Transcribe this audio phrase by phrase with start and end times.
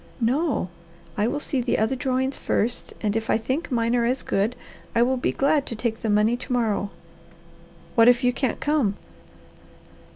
[0.19, 0.69] "No.
[1.15, 4.55] I will see the other drawings first, and if I think mine are as good,
[4.95, 6.89] I will be glad to take the money to morrow."
[7.93, 8.97] "What if you can't come?"